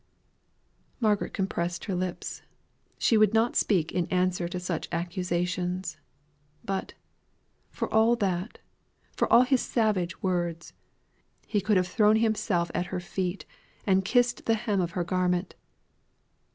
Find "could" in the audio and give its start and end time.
11.61-11.77